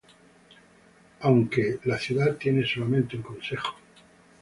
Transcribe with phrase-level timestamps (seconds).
[1.19, 3.75] Aunque, la ciudad tiene solamente un consejo.